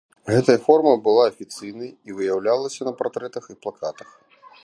Гэтая 0.33 0.53
форма 0.67 0.93
была 1.07 1.23
афіцыйнай 1.31 1.91
і 2.09 2.17
выяўлялася 2.19 2.81
на 2.89 2.93
партрэтах 3.01 3.43
і 3.53 3.59
плакатах. 3.67 4.09